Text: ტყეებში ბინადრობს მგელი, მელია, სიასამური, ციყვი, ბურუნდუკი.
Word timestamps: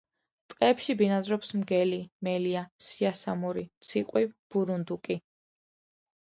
ტყეებში 0.51 0.93
ბინადრობს 1.01 1.51
მგელი, 1.63 1.99
მელია, 2.27 2.63
სიასამური, 2.87 3.65
ციყვი, 3.89 4.25
ბურუნდუკი. 4.57 5.21